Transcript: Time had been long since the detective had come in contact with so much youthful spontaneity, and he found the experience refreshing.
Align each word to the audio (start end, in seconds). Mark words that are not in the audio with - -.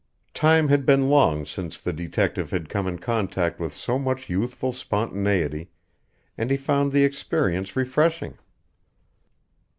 Time 0.33 0.69
had 0.69 0.83
been 0.83 1.09
long 1.11 1.45
since 1.45 1.77
the 1.77 1.93
detective 1.93 2.49
had 2.49 2.69
come 2.69 2.87
in 2.87 2.97
contact 2.97 3.59
with 3.59 3.71
so 3.71 3.99
much 3.99 4.31
youthful 4.31 4.71
spontaneity, 4.73 5.69
and 6.39 6.49
he 6.49 6.57
found 6.57 6.91
the 6.91 7.03
experience 7.03 7.75
refreshing. 7.75 8.39